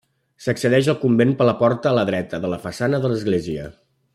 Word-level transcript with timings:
S'accedeix 0.45 0.87
al 0.93 0.97
convent 1.03 1.35
per 1.41 1.47
la 1.49 1.55
porta 1.61 1.91
a 1.91 1.99
la 1.99 2.07
dreta 2.13 2.41
de 2.47 2.53
la 2.55 2.61
façana 2.67 3.05
de 3.05 3.13
l'església. 3.13 3.69